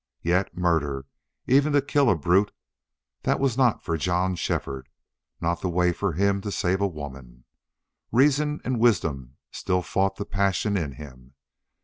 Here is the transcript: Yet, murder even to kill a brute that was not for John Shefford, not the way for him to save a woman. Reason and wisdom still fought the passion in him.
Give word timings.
Yet, 0.23 0.57
murder 0.57 1.05
even 1.45 1.73
to 1.73 1.81
kill 1.83 2.09
a 2.09 2.15
brute 2.15 2.51
that 3.21 3.39
was 3.39 3.55
not 3.55 3.83
for 3.83 3.97
John 3.97 4.33
Shefford, 4.35 4.89
not 5.39 5.61
the 5.61 5.69
way 5.69 5.93
for 5.93 6.13
him 6.13 6.41
to 6.41 6.51
save 6.51 6.81
a 6.81 6.87
woman. 6.87 7.43
Reason 8.11 8.61
and 8.65 8.79
wisdom 8.79 9.37
still 9.51 9.83
fought 9.83 10.15
the 10.15 10.25
passion 10.25 10.75
in 10.75 10.93
him. 10.93 11.35